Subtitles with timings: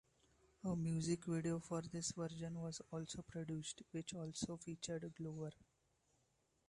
[0.63, 5.51] A music video for this version was also produced, which also featured Glover.